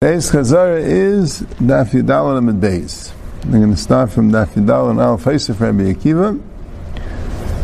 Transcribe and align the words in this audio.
Beis 0.00 0.30
Chazara 0.30 0.78
is 0.78 1.40
Daf 1.58 1.90
Yudal 1.90 2.38
and 2.38 2.62
Beis. 2.62 3.12
I'm 3.42 3.50
going 3.50 3.72
to 3.72 3.76
start 3.76 4.12
from 4.12 4.30
Daf 4.30 4.50
Yudal 4.50 4.90
and 4.92 5.00
Al 5.00 5.18
Faisif 5.18 5.58
Rabbi 5.58 5.92
Akiva. 5.92 6.40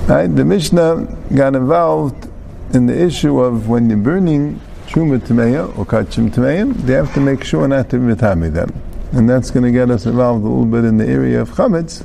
Right, 0.08 0.26
the 0.26 0.44
Mishnah 0.44 1.16
got 1.36 1.54
involved 1.54 2.28
in 2.74 2.86
the 2.86 3.00
issue 3.00 3.38
of 3.38 3.68
when 3.68 3.88
you're 3.88 3.98
burning 3.98 4.60
Truma 4.88 5.20
Tameya 5.20 5.78
or 5.78 5.86
Kachim 5.86 6.28
Tameya, 6.28 6.74
they 6.78 6.94
have 6.94 7.14
to 7.14 7.20
make 7.20 7.44
sure 7.44 7.68
not 7.68 7.88
to 7.90 7.98
mitami 7.98 8.52
them. 8.52 8.82
And 9.12 9.30
that's 9.30 9.52
going 9.52 9.64
to 9.64 9.70
get 9.70 9.90
us 9.90 10.06
involved 10.06 10.44
a 10.44 10.48
little 10.48 10.66
bit 10.66 10.84
in 10.84 10.96
the 10.98 11.06
area 11.06 11.40
of 11.40 11.50
Chametz. 11.50 12.02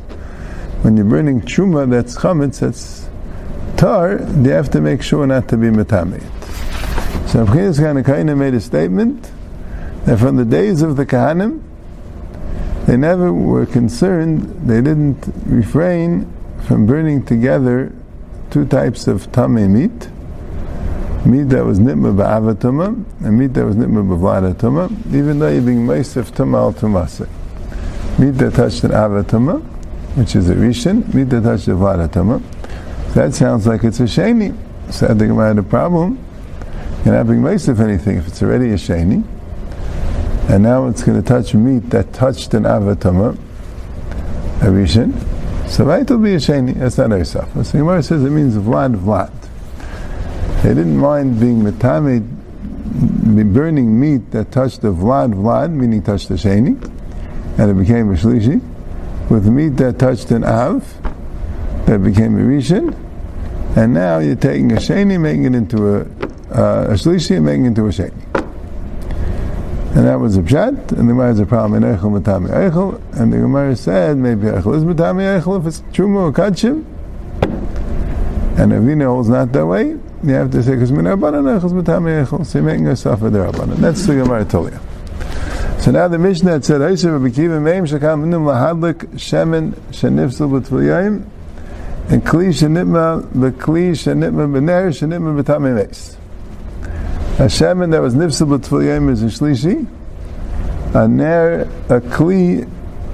When 0.84 0.96
you're 0.96 1.06
burning 1.06 1.42
Truma 1.42 1.90
that's 1.90 2.16
Chametz, 2.16 2.60
that's 2.60 3.07
Tar, 3.78 4.18
they 4.18 4.50
have 4.50 4.72
to 4.72 4.82
make 4.82 5.04
sure 5.04 5.28
not 5.28 5.48
to 5.50 5.58
be 5.58 5.68
mitami 5.68 6.18
it. 6.18 7.30
So 7.30 7.46
Abchias 7.46 7.80
Chanakaina 7.80 8.36
made 8.36 8.56
a 8.56 8.62
statement 8.62 9.30
that 10.06 10.18
from 10.18 10.36
the 10.38 10.46
days 10.46 10.82
of 10.82 10.96
the 10.96 11.06
Kahanim, 11.06 11.62
they 12.88 12.98
never 12.98 13.32
were 13.32 13.66
concerned, 13.66 14.68
they 14.68 14.82
didn't 14.82 15.32
refrain 15.46 16.34
from 16.66 16.88
burning 16.88 17.24
together 17.26 17.94
two 18.50 18.66
types 18.66 19.08
of 19.08 19.32
tamei 19.32 19.70
meat, 19.70 20.10
meat 21.26 21.50
that 21.50 21.66
was 21.66 21.80
nitma 21.80 22.16
ba'avatuma, 22.16 23.04
and 23.26 23.38
meat 23.38 23.54
that 23.54 23.66
was 23.66 23.76
nitma 23.76 24.08
b'vladatuma, 24.08 25.14
even 25.14 25.38
though 25.38 25.50
you're 25.50 25.62
being 25.62 25.86
meisif 25.86 26.32
tuma 26.32 26.58
al 26.58 26.74
tumase. 26.74 27.28
Meat 28.18 28.32
that 28.32 28.54
touched 28.54 28.84
an 28.86 28.92
avatuma, 28.92 29.62
which 30.16 30.36
is 30.36 30.50
a 30.50 30.56
rishon, 30.56 31.14
meat 31.14 31.26
that 31.26 31.44
touched 31.44 31.68
a 31.68 31.72
vladatuma. 31.72 32.42
That 33.14 33.34
sounds 33.34 33.66
like 33.66 33.84
it's 33.84 34.00
a 34.00 34.04
sheni. 34.04 34.56
Think 34.92 35.22
I 35.22 35.26
might 35.26 35.48
have 35.48 35.58
a 35.58 35.64
problem. 35.64 36.24
You're 37.04 37.16
not 37.16 37.28
being 37.28 37.42
meisif 37.42 37.80
anything 37.80 38.18
if 38.18 38.28
it's 38.28 38.42
already 38.42 38.72
a 38.72 38.76
sheni 38.76 39.24
and 40.50 40.64
now 40.64 40.88
it's 40.88 41.04
going 41.04 41.22
to 41.22 41.28
touch 41.28 41.54
meat 41.54 41.90
that 41.90 42.14
touched 42.14 42.54
an 42.54 42.64
avatama, 42.64 43.34
a 44.62 44.66
rishon. 44.68 45.14
So 45.68 45.84
right 45.84 46.10
will 46.10 46.20
be 46.20 46.36
a 46.36 46.38
sheni. 46.38 46.74
That's 46.76 46.98
not 46.98 47.10
Eisaf. 47.10 47.54
So 47.54 47.64
the 47.64 47.78
Gemara 47.80 48.02
says 48.02 48.24
it 48.24 48.30
means 48.30 48.56
vlad 48.56 48.96
vlad. 48.96 49.34
They 50.64 50.70
didn't 50.70 50.98
mind 50.98 51.42
being 51.42 51.62
metame, 51.62 52.26
burning 53.54 54.00
meat 54.00 54.32
that 54.32 54.54
touched 54.54 54.82
the 54.82 54.94
vlad 54.94 55.34
vlad, 55.34 55.72
meaning 55.72 56.02
touched 56.02 56.30
the 56.30 56.36
sheni, 56.36 56.82
and 57.60 57.70
it 57.70 57.74
became 57.74 58.10
a 58.10 58.16
shlishi, 58.16 58.62
with 59.30 59.48
meat 59.48 59.76
that 59.78 60.00
touched 60.00 60.32
an 60.32 60.46
av, 60.46 60.86
that 61.88 62.04
became 62.04 62.36
a 62.36 62.42
rishon, 62.42 62.96
and 63.78 63.94
now 63.94 64.20
you're 64.20 64.36
taking 64.36 64.72
a 64.74 64.76
sheni, 64.76 65.20
making 65.20 65.46
it 65.46 65.56
into 65.56 65.96
a, 65.96 66.02
uh, 66.52 66.88
a 66.90 66.94
shlishi, 66.94 67.38
and 67.38 67.46
making 67.46 67.64
it 67.64 67.68
into 67.70 67.86
a 67.86 67.90
sheni. 67.90 68.14
And 69.96 70.06
that 70.06 70.20
was 70.20 70.38
a 70.38 70.42
pshat, 70.42 70.92
and 70.92 71.10
the 71.10 71.14
Gemara 71.14 71.28
has 71.28 71.40
a 71.40 71.46
problem 71.46 71.82
in 71.82 71.96
Eichel 71.96 72.22
Matami 72.22 72.50
Eichel, 72.50 73.02
and 73.20 73.32
the 73.32 73.38
Gemara 73.38 73.76
said 73.76 74.18
maybe 74.18 74.48
Eichel 74.48 74.76
is 74.76 74.84
Matami 74.84 75.42
Eichel 75.42 75.60
if 75.60 75.66
it's 75.66 75.80
Truma 75.96 76.24
or 76.24 76.34
Kachim, 76.34 76.84
and 78.60 78.72
Ravina 78.74 79.06
holds 79.06 79.30
not 79.30 79.54
that 79.54 79.66
way, 79.66 79.98
you 80.24 80.34
have 80.34 80.52
to 80.52 80.62
say, 80.62 80.74
because 80.74 80.92
Minarbanan 80.92 81.58
Eichel 81.58 81.66
is 81.66 81.74
Matami 81.74 82.26
Eichel, 82.26 82.46
so 82.46 82.60
you're 82.60 82.68
making 82.68 82.86
yourself 82.86 83.22
a 83.22 83.30
Derabanan. 83.30 83.78
That's 83.78 84.06
the 84.06 84.16
Gemara 84.16 84.44
told 84.44 84.74
you. 84.74 84.80
So 85.80 85.92
now 85.92 86.10
the 86.10 86.20
Mishnah 86.20 86.62
said, 86.64 86.82
Eisha 86.82 87.18
Rabbikiva 87.18 87.62
Meim 87.62 87.88
Shakam 87.88 88.24
Minim 88.24 88.44
Lahadlik 88.44 89.08
Shemen 89.16 89.72
Shenifsel 89.92 90.50
B'Tvilayim, 90.50 91.26
and 92.10 92.24
Kli 92.24 92.50
Shenitma 92.50 93.22
B'Kli 93.34 93.92
Shenitma 93.92 94.48
B'Ner 94.52 94.90
Shenitma 94.90 95.42
B'Tamei 95.42 95.76
Meis. 95.76 96.18
A 97.40 97.42
shemen 97.42 97.92
that 97.92 98.02
was 98.02 98.16
nifsel 98.16 98.48
b'tfiliyim 98.58 99.12
is 99.12 99.22
a 99.22 99.28
shlishi. 99.28 99.86
A 100.96 101.08
ner, 101.08 101.68
a 101.88 102.02
kli, 102.02 102.68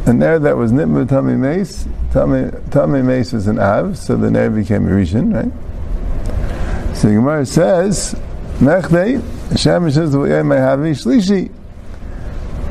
a 0.06 0.14
ner 0.14 0.40
that 0.40 0.56
was 0.56 0.72
nitma 0.72 1.06
tami 1.06 1.38
mace. 1.38 1.86
Tami 2.12 3.04
mace 3.04 3.34
was 3.34 3.48
an 3.48 3.60
av, 3.60 3.98
so 3.98 4.16
the 4.16 4.32
ner 4.32 4.50
became 4.50 4.88
a 4.88 4.92
rishon, 4.92 5.34
right? 5.34 5.52
So 6.96 7.10
Gemara 7.10 7.46
says, 7.46 8.16
mechdei, 8.60 9.18
a 9.18 9.56
shemen 9.56 9.92
says 9.92 10.14
the 10.14 10.20
may 10.46 10.56
have 10.56 10.80
shlishi. 10.80 11.52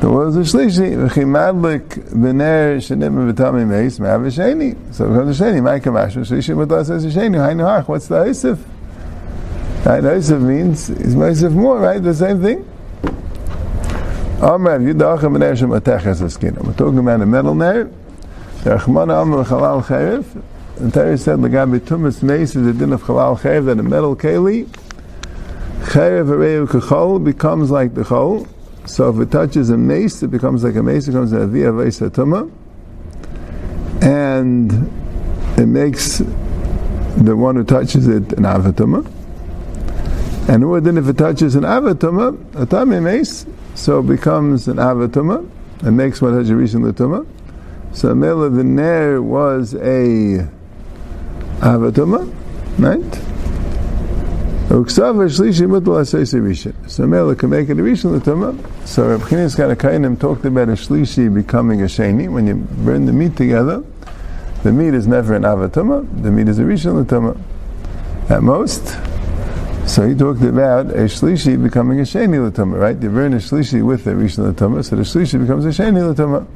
The 0.03 0.09
was 0.09 0.35
a 0.35 0.39
shlishi. 0.41 0.97
V'chimadlik 0.97 2.11
b'ner 2.11 3.67
mace, 3.67 3.99
may 4.01 4.09
have 4.09 4.21
a 4.21 4.27
sheni. 4.27 4.93
So 4.93 5.07
becomes 5.07 5.39
a 5.39 5.43
sheni. 5.45 5.61
Ma'ikamash, 5.61 6.11
shlishi, 6.25 6.57
but 6.57 6.67
that 6.67 6.87
says 6.87 7.05
a 7.05 7.07
sheni. 7.07 7.37
Hainu 7.37 7.63
hach, 7.63 7.87
what's 7.87 8.07
the 8.07 8.15
isif? 8.15 8.59
Right, 9.85 10.03
Yosef 10.03 10.41
means 10.41 10.89
is 10.89 11.15
Yosef 11.15 11.53
more, 11.53 11.79
right? 11.79 12.03
The 12.03 12.13
same 12.13 12.41
thing. 12.41 12.69
Amrav 14.39 14.83
Yudachem 14.83 15.35
and 15.35 15.43
Ershem 15.45 15.79
Ateches 15.79 16.21
Askina. 16.21 16.61
We're 16.61 16.73
talking 16.73 16.99
about 16.99 17.21
a 17.21 17.25
metal 17.25 17.55
nerve. 17.55 17.89
The 18.65 18.71
Rachmana 18.71 19.21
Amr 19.21 19.45
Chalal 19.45 19.85
Cherev. 19.85 20.25
And 20.81 20.93
Terry 20.93 21.17
said, 21.17 21.39
Lagabi 21.39 21.79
Tumas 21.79 22.21
Mace 22.21 22.57
is 22.57 22.67
a 22.67 22.73
din 22.73 22.91
of 22.91 23.03
Chalal 23.03 23.39
Cherev 23.39 23.67
that 23.67 23.79
a 23.79 23.83
metal 23.83 24.17
keli, 24.17 24.67
Cherev 25.85 26.27
Areu 26.27 26.67
Kechol 26.67 27.23
becomes 27.23 27.71
like 27.71 27.93
the 27.93 28.01
Chol. 28.01 28.49
So 28.85 29.09
if 29.09 29.19
it 29.19 29.31
touches 29.31 29.69
a 29.69 29.77
mace, 29.77 30.21
it 30.23 30.29
becomes 30.29 30.63
like 30.63 30.75
a 30.75 30.83
mace, 30.83 31.07
it 31.07 31.11
becomes 31.11 31.31
a 31.31 31.47
Via 31.47 31.71
Vaisa 31.71 32.09
Tuma. 32.09 32.51
And 34.01 34.71
it 35.57 35.67
makes 35.67 36.17
the 36.17 37.35
one 37.35 37.55
who 37.55 37.63
touches 37.63 38.07
it 38.07 38.33
an 38.33 38.43
Avatuma. 38.43 39.09
And 40.49 40.85
then 40.85 40.97
if 40.97 41.07
it 41.07 41.17
touches 41.17 41.55
an 41.55 41.63
avatuma, 41.63 42.37
a 42.61 42.65
tame 42.65 43.01
mace, 43.01 43.45
so 43.75 44.01
it 44.01 44.07
becomes 44.07 44.67
an 44.67 44.75
avatuma, 44.75 45.49
and 45.83 45.95
makes 45.95 46.21
one 46.21 46.37
touch 46.37 46.49
a 46.49 46.55
recent 46.55 46.83
latuma. 46.83 47.25
So 47.93 48.13
Mela 48.13 48.49
the 48.49 48.63
Ner 48.63 49.21
was 49.21 49.73
a 49.75 50.45
avatuma, 51.59 52.29
right? 52.77 53.32
So 54.69 54.83
Mela 57.07 57.35
can 57.35 57.49
make 57.49 57.69
it 57.69 57.77
a 57.77 57.81
rishon 57.81 58.19
latuma. 58.19 58.87
So 58.87 59.07
Reb 59.07 59.21
Chinis 59.21 59.55
Kanakainim 59.55 60.19
talked 60.19 60.45
about 60.45 60.69
a 60.69 60.73
shlishi 60.73 61.33
becoming 61.33 61.81
a 61.81 61.85
sheni. 61.85 62.31
When 62.31 62.47
you 62.47 62.55
burn 62.55 63.05
the 63.05 63.13
meat 63.13 63.35
together, 63.35 63.83
the 64.63 64.71
meat 64.71 64.93
is 64.93 65.05
never 65.05 65.35
an 65.35 65.43
avatuma, 65.43 66.23
the 66.23 66.31
meat 66.31 66.47
is 66.47 66.59
a 66.59 66.63
rishon 66.63 67.03
latuma. 67.03 67.37
At 68.29 68.41
most, 68.41 68.87
so 69.85 70.07
he 70.07 70.15
talked 70.15 70.41
about 70.41 70.85
a 70.87 71.09
shlishi 71.09 71.61
becoming 71.61 71.99
a 71.99 72.03
sheni 72.03 72.39
latuma, 72.49 72.79
right? 72.79 72.97
You 72.99 73.09
burn 73.09 73.33
a 73.33 73.37
shlishi 73.37 73.85
with 73.85 74.07
a 74.07 74.11
rishon 74.11 74.53
latuma, 74.53 74.85
so 74.85 74.95
the 74.95 75.01
shlishi 75.01 75.37
becomes 75.41 75.65
a 75.65 75.69
sheni 75.69 76.01
latuma. 76.15 76.47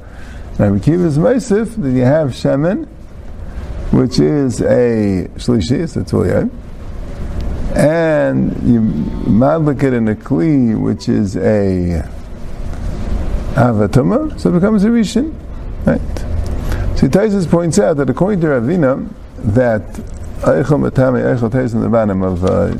Now 0.57 0.71
we 0.71 0.79
keep 0.79 0.99
this 0.99 1.17
meisif 1.17 1.75
that 1.81 1.91
you 1.91 2.03
have 2.03 2.29
shemen, 2.29 2.87
which 3.91 4.19
is 4.19 4.61
a 4.61 5.27
shlishi, 5.35 5.81
it's 5.81 5.97
a 5.97 6.03
tuliyah, 6.03 6.49
and 7.75 8.51
you 8.67 8.81
madlik 9.29 9.83
it 9.83 9.93
in 9.93 10.07
a 10.07 10.15
kli, 10.15 10.79
which 10.79 11.09
is 11.09 11.35
a 11.37 12.03
avatuma, 13.55 14.39
so 14.39 14.49
it 14.49 14.53
becomes 14.53 14.83
a 14.83 14.89
rishon, 14.89 15.33
right? 15.85 15.99
So 16.97 17.07
Taisus 17.07 17.49
points 17.49 17.77
out 17.79 17.97
that 17.97 18.09
according 18.09 18.41
to 18.41 18.47
Ravina, 18.47 19.07
that 19.37 19.81
Eichel 20.41 20.89
Matami 20.89 21.21
Eichel 21.21 21.51
Teis 21.51 21.73
in 21.73 21.81
the 21.81 21.89
bottom 21.89 22.21
of 22.21 22.43
uh, 22.43 22.71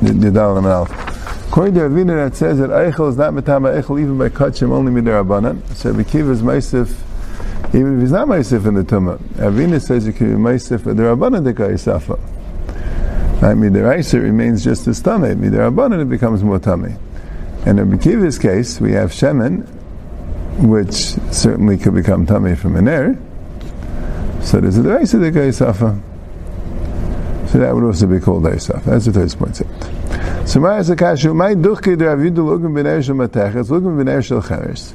Yadal 0.00 0.58
and. 0.58 1.46
According 1.48 1.74
to 1.74 1.80
Ravina, 1.80 2.28
that 2.28 2.36
says 2.36 2.58
that 2.58 2.70
Eichel 2.70 3.08
is 3.08 3.16
not 3.16 3.34
Matama 3.34 3.80
Eichel 3.80 4.00
even 4.00 4.18
by 4.18 4.28
Kachim, 4.28 4.70
only 4.70 4.90
Midarabanan. 4.92 5.62
So 5.74 5.92
Bikiv 5.92 6.30
is 6.30 6.42
Maisif, 6.42 6.94
even 7.74 7.96
if 7.96 8.00
he's 8.02 8.12
not 8.12 8.26
Maisif 8.28 8.66
in 8.66 8.74
the 8.74 8.82
Tumah. 8.82 9.18
Ravina 9.34 9.80
says 9.80 10.06
you 10.06 10.12
can 10.12 10.36
be 10.36 10.42
Maisif 10.42 10.82
the 10.82 10.92
Rabbanan 10.92 11.44
de 11.44 11.54
Kaisafa. 11.54 12.35
Right, 13.40 13.54
Midaraisa 13.54 14.22
remains 14.22 14.64
just 14.64 14.88
as 14.88 15.02
Tameh. 15.02 15.36
Midarabanan 15.36 16.00
it 16.00 16.08
becomes 16.08 16.42
more 16.42 16.58
Tameh. 16.58 16.98
And 17.66 17.78
in 17.78 17.90
Bikiva's 17.90 18.38
case, 18.38 18.80
we 18.80 18.92
have 18.92 19.10
Shemen, 19.10 19.68
which 20.66 20.94
certainly 21.34 21.76
could 21.76 21.94
become 21.94 22.26
Tameh 22.26 22.56
from 22.56 22.76
an 22.76 22.88
air. 22.88 23.18
So 24.40 24.58
there's 24.60 24.78
a 24.78 24.82
Deraisa 24.82 25.20
de 25.20 25.30
Kaisafa. 25.30 26.00
So 27.50 27.58
that 27.58 27.74
would 27.74 27.84
also 27.84 28.06
be 28.06 28.20
called 28.20 28.44
Eisaf. 28.44 28.84
That's 28.84 29.04
Toys 29.04 29.34
points 29.34 29.60
out. 29.60 30.48
So 30.48 30.60
my 30.60 30.78
Zakashu, 30.78 31.34
my 31.34 31.54
duchki 31.54 31.96
Ravidu 31.96 32.36
lugum 32.36 32.72
b'ner 32.72 33.04
shel 33.04 33.16
matechas, 33.16 33.68
lugum 33.68 34.02
b'ner 34.02 34.24
shel 34.24 34.40
cheres. 34.40 34.92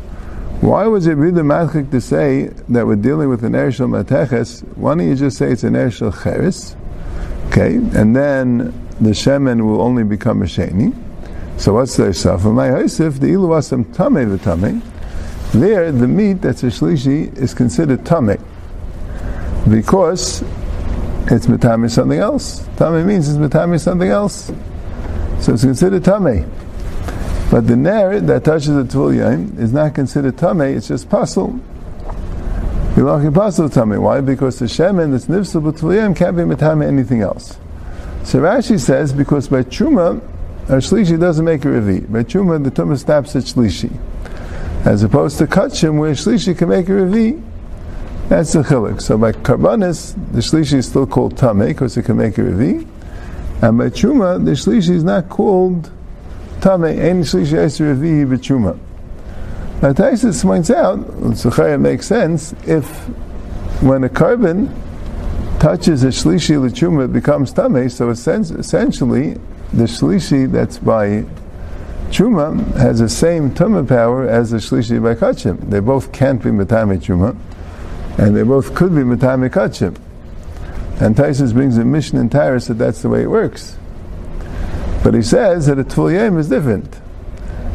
Why 0.62 0.88
was 0.88 1.08
it 1.08 1.14
really 1.14 1.42
matchik 1.42 1.92
to 1.92 2.02
say 2.02 2.48
that 2.70 2.88
we're 2.88 2.96
dealing 2.96 3.30
with 3.30 3.44
an 3.44 3.54
ershel 3.54 3.90
mateches? 3.90 4.62
Why 4.78 4.96
don't 4.96 5.08
you 5.08 5.16
just 5.16 5.38
say 5.38 5.52
it's 5.52 5.64
an 5.64 5.74
ershel 5.74 6.12
cheres? 6.24 6.76
Okay, 7.52 7.76
and 7.76 8.16
then 8.16 8.58
the 9.02 9.10
shemen 9.10 9.66
will 9.66 9.82
only 9.82 10.06
become 10.06 10.42
a 10.42 10.46
sheni. 10.46 10.96
So 11.58 11.74
what's 11.74 11.98
the 11.98 12.14
stuff? 12.14 12.46
My 12.46 12.70
Yosef, 12.70 13.20
the 13.20 13.28
ilu 13.28 13.50
wasam 13.50 13.84
tamei 13.94 14.26
v'tamei. 14.26 14.82
There, 15.52 15.92
the 15.92 16.08
meat 16.08 16.42
that's 16.42 16.64
a 16.64 16.68
shlishi 16.68 17.38
is 17.38 17.54
considered 17.54 18.06
tamei 18.06 18.42
because 19.70 20.44
it's 21.28 21.48
metami 21.48 21.92
something 21.92 22.20
else. 22.20 22.62
Tami 22.78 23.06
means 23.06 23.28
it's 23.28 23.38
metami 23.38 23.80
something 23.80 24.10
else. 24.10 24.52
So 25.42 25.54
it's 25.54 25.64
considered 25.64 26.04
Tameh. 26.04 26.48
But 27.50 27.68
the 27.68 27.76
Ner 27.76 28.20
that 28.20 28.44
touches 28.44 28.68
the 28.68 28.84
Tvul 28.84 29.60
is 29.60 29.74
not 29.74 29.96
considered 29.96 30.38
Tameh, 30.38 30.78
it's 30.78 30.88
just 30.88 31.10
Pasul. 33.02 33.32
Bilachi 33.32 33.34
Pasul 33.34 33.70
Tameh. 33.70 34.02
Why? 34.02 34.22
Because 34.22 34.60
the 34.60 34.66
Shemen 34.66 35.12
that's 35.12 35.26
Nifsul 35.26 35.72
B'Tvul 35.72 36.16
can't 36.16 36.36
be 36.36 36.44
Matame 36.44 36.86
anything 36.86 37.22
else. 37.22 37.58
So 38.24 38.40
Rashi 38.40 38.80
says, 38.80 39.14
because 39.14 39.48
by 39.48 39.64
Truma, 39.64 40.22
a 40.68 40.74
Shlishi 40.74 41.20
doesn't 41.20 41.44
make 41.44 41.66
a 41.66 41.70
Revi. 41.70 42.12
By 42.12 42.24
Truma, 42.24 42.64
the 42.64 42.70
Tumah 42.70 42.98
stops 42.98 43.36
at 43.36 43.44
Shlishi. 43.44 43.98
As 44.86 45.04
opposed 45.04 45.38
to 45.40 45.48
Kachim, 45.48 45.98
where 45.98 46.12
Shlishi 46.12 46.58
can 46.58 46.70
make 46.70 46.88
a 46.88 46.92
Revi, 46.92 47.42
that's 48.30 48.54
the 48.54 48.62
Chilik. 48.62 49.02
So 49.02 49.18
by 49.18 49.32
Karbanis, 49.32 50.14
the 50.32 50.40
Shlishi 50.40 50.76
is 50.76 50.88
still 50.88 51.08
called 51.08 51.36
Tameh, 51.36 51.70
because 51.70 51.98
it 51.98 52.04
can 52.04 52.18
make 52.18 52.38
a 52.38 52.42
Revi. 52.42 52.88
And 53.64 53.78
by 53.78 53.90
Truma, 53.90 54.44
the 54.44 54.52
Shlishi 54.52 54.92
is 54.92 55.04
not 55.04 55.30
called 55.30 55.90
Tameh, 56.60 56.98
any 56.98 57.22
Shlishi 57.22 57.58
Eser 57.58 57.96
Revi 57.96 58.26
B'Truma. 58.28 58.78
Now 59.82 59.94
Taisus 59.94 60.44
points 60.44 60.70
out, 60.70 61.00
Suchaya 61.00 61.80
makes 61.82 62.06
sense, 62.06 62.54
if 62.68 62.86
when 63.82 64.04
a 64.04 64.10
carbon 64.10 64.68
touches 65.60 66.04
a 66.04 66.10
Shlishi 66.10 66.62
L'Truma, 66.62 67.06
it 67.06 67.14
becomes 67.14 67.52
Tameh, 67.52 67.92
so 67.92 68.10
essentially, 68.12 69.34
the 69.74 69.86
Shlishi 69.86 70.52
that's 70.52 70.78
by 70.78 71.26
Truma 72.12 72.76
has 72.76 73.00
the 73.00 73.10
same 73.10 73.52
Tumah 73.52 73.88
power 73.88 74.28
as 74.28 74.52
the 74.52 74.58
Shlishi 74.58 75.02
by 75.02 75.16
Kachim. 75.16 75.70
They 75.70 75.80
both 75.80 76.12
can't 76.12 76.44
be 76.44 76.50
Matame 76.50 77.00
Truma, 77.00 77.36
and 78.20 78.36
they 78.36 78.44
both 78.44 78.76
could 78.76 78.94
be 78.94 79.02
Matame 79.02 79.50
Kachim. 79.50 79.98
And 81.00 81.16
Taisus 81.16 81.54
brings 81.54 81.78
a 81.78 81.86
mission 81.86 82.20
in 82.20 82.30
Tyrus 82.30 82.68
that 82.68 82.76
that's 82.76 83.02
the 83.02 83.10
way 83.10 83.24
it 83.24 83.30
works. 83.30 83.78
But 85.04 85.14
he 85.14 85.24
says 85.24 85.66
that 85.68 85.80
a 85.80 85.84
Tvul 85.84 86.38
is 86.38 86.50
different. 86.50 87.00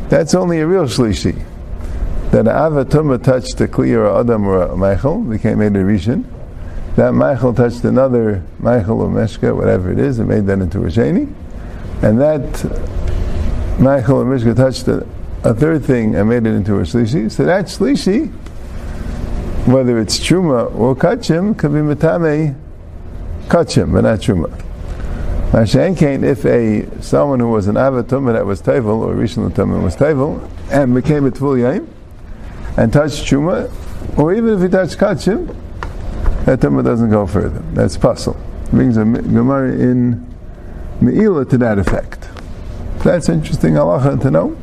That's 0.08 0.34
only 0.34 0.60
a 0.60 0.66
real 0.66 0.84
Shlishi. 0.84 1.45
That 2.36 2.48
Ava 2.48 2.84
Tumah 2.84 3.22
touched 3.22 3.58
a 3.62 3.66
Kli 3.66 3.96
or 3.96 4.20
Adam 4.20 4.46
or 4.46 4.76
Michael, 4.76 5.22
became 5.22 5.60
made 5.60 5.74
a 5.74 5.82
Rishon. 5.82 6.22
That 6.96 7.12
Michael 7.12 7.54
touched 7.54 7.82
another 7.84 8.42
Michael 8.58 9.00
or 9.00 9.08
Meshka, 9.08 9.56
whatever 9.56 9.90
it 9.90 9.98
is, 9.98 10.18
and 10.18 10.28
made 10.28 10.44
that 10.44 10.58
into 10.58 10.84
a 10.84 10.88
Sheni. 10.88 11.32
And 12.02 12.20
that 12.20 13.80
Michael 13.80 14.18
or 14.18 14.26
Meshka 14.26 14.54
touched 14.54 14.86
a, 14.86 15.06
a, 15.44 15.54
third 15.54 15.82
thing 15.86 16.14
and 16.14 16.28
made 16.28 16.44
it 16.44 16.54
into 16.54 16.76
a 16.76 16.82
Shlishi. 16.82 17.32
So 17.32 17.46
that 17.46 17.64
Shlishi, 17.68 18.30
whether 19.66 19.98
it's 19.98 20.18
Truma 20.18 20.74
or 20.76 20.94
Kachim, 20.94 21.56
could 21.56 21.72
be 21.72 21.78
Matame 21.78 22.54
kachim, 23.48 23.94
but 23.94 24.02
not 24.02 24.18
truma. 24.18 24.50
Mashenkein, 25.52 26.22
if 26.22 26.44
a 26.44 27.00
someone 27.00 27.40
who 27.40 27.48
was 27.48 27.66
an 27.66 27.76
avatuma 27.76 28.34
that 28.34 28.44
was 28.44 28.60
tevel 28.60 28.98
or 28.98 29.14
rishon 29.14 29.50
tumah 29.52 29.82
was 29.82 29.96
tevel 29.96 30.46
and 30.70 30.94
became 30.94 31.24
a 31.24 31.30
tvul 31.30 31.56
yaim 31.56 31.95
and 32.76 32.92
touch 32.92 33.12
truma, 33.22 33.70
or 34.18 34.34
even 34.34 34.50
if 34.50 34.60
he 34.62 34.68
touched 34.68 34.98
kachim, 34.98 35.54
that 36.44 36.60
tumah 36.60 36.84
doesn't 36.84 37.10
go 37.10 37.26
further. 37.26 37.62
That's 37.72 37.96
puzzle. 37.96 38.40
Brings 38.70 38.96
a 38.96 39.04
gemara 39.04 39.72
in 39.72 40.26
meila 41.00 41.48
to 41.50 41.58
that 41.58 41.78
effect. 41.78 42.28
That's 43.04 43.28
interesting 43.28 43.74
halacha 43.74 44.20
to 44.22 44.30
know. 44.30 44.56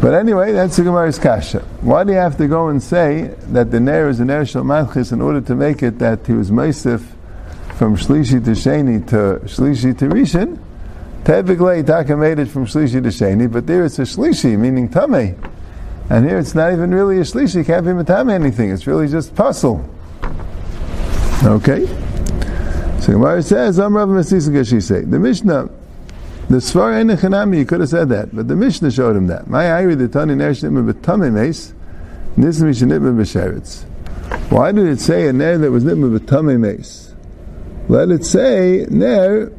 But 0.00 0.14
anyway, 0.14 0.52
that's 0.52 0.76
the 0.76 0.84
Gemara's 0.84 1.18
kasha. 1.18 1.58
Why 1.80 2.04
do 2.04 2.12
you 2.12 2.18
have 2.18 2.38
to 2.38 2.46
go 2.46 2.68
and 2.68 2.80
say 2.80 3.34
that 3.48 3.72
the 3.72 3.80
Ner 3.80 4.08
is 4.08 4.20
an 4.20 4.28
Ner 4.28 4.46
Shal 4.46 4.62
Malchis 4.62 5.12
in 5.12 5.20
order 5.20 5.40
to 5.40 5.56
make 5.56 5.82
it 5.82 5.98
that 5.98 6.24
he 6.24 6.34
was 6.34 6.52
Meisif 6.52 7.04
from 7.76 7.96
Shlishi 7.96 8.44
to 8.44 8.52
Sheni 8.52 9.06
to 9.08 9.44
Shlishi 9.44 9.98
to 9.98 10.08
Rishon? 10.08 10.60
Typically, 11.24 11.82
Taka 11.82 12.16
made 12.16 12.38
it 12.38 12.46
from 12.46 12.64
Shlishi 12.64 13.02
to 13.02 13.08
Sheni, 13.08 13.50
but 13.50 13.66
there 13.66 13.84
it's 13.84 13.98
a 13.98 14.02
Shlishi, 14.02 14.56
meaning 14.56 14.88
Tameh. 14.88 15.36
And 16.10 16.26
here 16.26 16.38
it's 16.38 16.54
not 16.54 16.72
even 16.72 16.94
really 16.94 17.18
a 17.18 17.22
Shlishi, 17.22 17.64
can't 17.66 17.84
be 17.84 17.92
Matame 17.92 18.32
anything, 18.32 18.70
it's 18.70 18.86
really 18.86 19.08
just 19.08 19.34
puzzle. 19.34 19.88
Okay? 21.44 21.86
So 23.00 23.12
Gemara 23.12 23.42
says, 23.42 23.78
I'm 23.78 23.96
Rav 23.96 24.24
say 24.24 24.38
the 24.38 25.18
Mishnah 25.20 25.70
the 26.48 26.56
Svar 26.56 26.94
Enechanami, 27.04 27.58
you 27.58 27.66
could 27.66 27.80
have 27.80 27.90
said 27.90 28.08
that, 28.08 28.34
but 28.34 28.48
the 28.48 28.56
Mishnah 28.56 28.90
showed 28.90 29.14
him 29.14 29.26
that. 29.26 29.48
My 29.48 29.64
Ayri, 29.64 29.98
the 29.98 30.08
Tani 30.08 30.34
Ner 30.34 30.52
Shnibba 30.52 30.92
B'tamim 30.92 31.38
Eis, 31.38 31.74
Nismi 32.38 32.70
Shnibba 32.70 33.14
B'sheretz. 33.14 33.84
Why 34.50 34.72
did 34.72 34.86
it 34.86 34.98
say 34.98 35.28
a 35.28 35.32
Ner 35.34 35.58
that 35.58 35.70
was 35.70 35.84
Nibba 35.84 36.18
B'tamim 36.18 36.66
Eis? 36.66 37.14
Let 37.88 38.08
it 38.08 38.24
say 38.24 38.86
Ner 38.88 39.52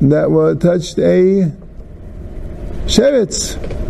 that 0.00 0.30
was 0.32 0.58
touched 0.58 0.98
a 0.98 1.52
Sheretz. 2.86 3.83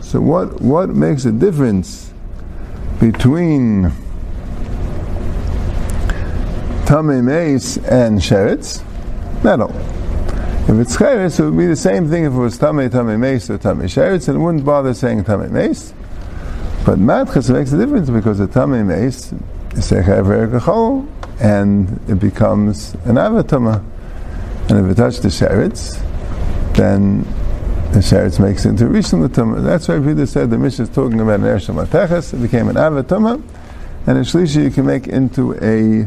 So 0.00 0.20
what, 0.20 0.60
what 0.60 0.88
makes 0.88 1.24
a 1.24 1.30
difference 1.30 2.12
between 2.98 3.92
Tamei 6.86 7.22
Meis 7.22 7.76
and 7.76 8.18
Sheretz? 8.18 8.82
Metal. 9.44 9.70
If 9.70 10.70
it's 10.70 10.96
Sheretz, 10.96 11.38
it 11.38 11.44
would 11.44 11.56
be 11.56 11.66
the 11.66 11.76
same 11.76 12.10
thing 12.10 12.24
if 12.24 12.32
it 12.32 12.36
was 12.36 12.58
Tamei 12.58 12.90
Tamei 12.90 13.16
Meis 13.16 13.48
or 13.48 13.58
Tamei 13.58 13.84
Sheretz, 13.84 14.26
and 14.26 14.38
it 14.38 14.40
wouldn't 14.40 14.64
bother 14.64 14.92
saying 14.92 15.22
Tamei 15.22 15.48
Meis. 15.48 15.94
But 16.84 16.98
Matchas 16.98 17.48
makes 17.54 17.72
a 17.72 17.78
difference 17.78 18.10
because 18.10 18.38
the 18.38 18.48
Tamei 18.48 18.84
Meis 18.84 19.32
is 19.78 19.88
Sechav 19.88 21.06
and 21.40 22.00
it 22.08 22.18
becomes 22.18 22.94
an 23.04 23.14
Avatama. 23.14 23.84
And 24.70 24.78
if 24.78 24.92
it 24.92 24.94
touched 24.94 25.22
the 25.22 25.28
Sheretz, 25.28 26.00
then 26.74 27.24
the 27.92 27.98
sheretz 27.98 28.38
makes 28.38 28.64
into 28.64 28.86
a 28.86 28.88
rishon 28.88 29.20
l'tumah. 29.28 29.64
That's 29.64 29.88
why 29.88 29.98
Peter 29.98 30.24
said 30.24 30.50
the 30.50 30.58
Mishnah 30.58 30.84
is 30.84 30.90
talking 30.90 31.20
about 31.20 31.40
an 31.40 31.46
ershel 31.46 31.74
mateches. 31.74 32.32
It 32.32 32.36
became 32.36 32.68
an 32.68 32.76
avatuma, 32.76 33.42
and 34.06 34.18
a 34.18 34.20
shlishi 34.20 34.62
you 34.62 34.70
can 34.70 34.86
make 34.86 35.08
into 35.08 35.54
a 35.54 36.06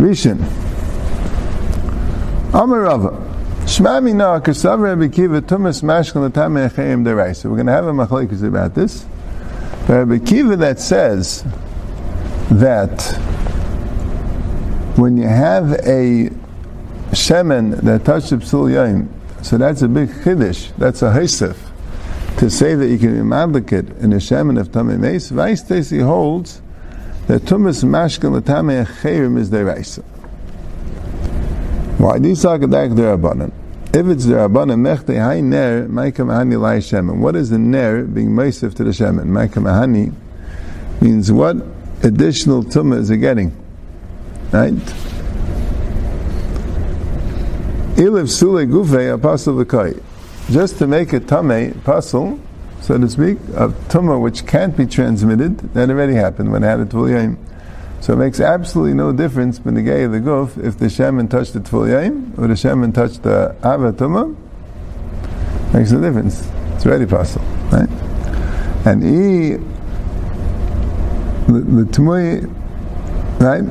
rishon. 0.00 0.38
Amar 2.54 2.82
Rava. 2.82 3.10
Shma 3.64 4.00
mina 4.00 4.40
kasav 4.40 4.78
Rabbi 4.78 5.08
Kiva 5.08 5.42
tumas 5.42 5.82
mashkan 5.82 6.24
l'tamei 6.28 6.70
echayim. 6.70 7.34
So 7.34 7.48
we're 7.48 7.56
going 7.56 7.66
to 7.66 7.72
have 7.72 7.86
a 7.86 7.92
machlekes 7.92 8.46
about 8.46 8.76
this. 8.76 9.04
But 9.88 10.06
Rabbi 10.06 10.18
Kiva 10.24 10.54
that 10.56 10.78
says 10.78 11.42
that 12.48 13.02
when 14.96 15.16
you 15.16 15.26
have 15.26 15.72
a 15.84 16.30
shemen 17.12 17.80
that 17.82 18.04
touched 18.04 18.30
the 18.30 18.36
psul 18.36 18.70
yaim, 18.70 19.08
so 19.42 19.58
that's 19.58 19.82
a 19.82 19.88
big 19.88 20.08
chiddush. 20.08 20.74
That's 20.76 21.02
a 21.02 21.06
haisef. 21.06 21.56
To 22.38 22.50
say 22.50 22.74
that 22.74 22.88
you 22.88 22.98
can 22.98 23.12
be 23.12 23.20
madlikit 23.20 24.02
in 24.02 24.12
a 24.12 24.20
shaman 24.20 24.56
of 24.56 24.68
tamei 24.68 24.98
meis, 24.98 25.30
Vaistesi 25.30 26.02
holds 26.04 26.62
that 27.26 27.42
tumas 27.42 27.84
mashkan 27.84 28.32
l'tamei 28.32 28.84
acherim 28.86 29.38
is 29.38 29.50
deraisa. 29.50 30.02
Why? 31.98 32.18
These 32.18 32.44
are 32.46 32.58
gedak 32.58 32.94
derabanan. 32.94 33.52
If 33.94 34.06
it's 34.06 34.24
derabanan, 34.24 34.80
mechte 34.80 35.14
hay 35.14 35.42
ner, 35.42 35.86
maika 35.86 36.24
mahani 36.24 36.58
lai 36.58 36.80
shaman. 36.80 37.20
What 37.20 37.36
is 37.36 37.50
the 37.50 37.58
ner 37.58 38.04
being 38.04 38.30
meisif 38.30 38.74
to 38.76 38.84
the 38.84 38.92
shaman? 38.92 39.28
Maika 39.28 39.62
mahani 39.62 40.14
means 41.02 41.30
what 41.30 41.56
additional 42.02 42.64
tumah 42.64 42.98
is 42.98 43.10
it 43.10 43.18
getting? 43.18 43.54
Right? 44.50 44.72
Ilav 48.02 48.26
Sule 48.28 48.66
Gufe 48.68 49.14
Apostle 49.14 49.54
V'kai. 49.54 50.02
Just 50.50 50.78
to 50.78 50.88
make 50.88 51.12
a 51.12 51.20
Tame 51.20 51.80
puzzle, 51.84 52.40
so 52.80 52.98
to 52.98 53.08
speak, 53.08 53.38
of 53.54 53.74
Tumah 53.88 54.20
which 54.20 54.44
can't 54.44 54.76
be 54.76 54.86
transmitted, 54.86 55.58
that 55.74 55.88
already 55.88 56.14
happened 56.14 56.50
when 56.50 56.64
I 56.64 56.70
had 56.70 56.80
a 56.80 56.84
Tvul 56.84 57.36
So 58.00 58.14
it 58.14 58.16
makes 58.16 58.40
absolutely 58.40 58.94
no 58.94 59.12
difference 59.12 59.58
between 59.58 59.76
the 59.76 59.82
gay 59.82 60.02
of 60.02 60.10
the 60.10 60.18
Guf 60.18 60.58
if 60.62 60.78
the 60.78 60.90
Shaman 60.90 61.28
touched 61.28 61.52
the 61.52 61.60
Tvul 61.60 62.38
or 62.38 62.48
the 62.48 62.56
Shaman 62.56 62.92
touched 62.92 63.22
the 63.22 63.54
Ava 63.60 63.92
Tumah. 63.92 64.34
Makes 65.72 65.92
no 65.92 66.00
difference. 66.00 66.50
It's 66.74 66.84
already 66.84 67.06
possible, 67.06 67.46
right? 67.70 67.88
And 68.84 69.04
E, 69.04 69.56
the, 71.46 71.60
the 71.60 71.84
Tumah, 71.84 72.50
right? 73.40 73.62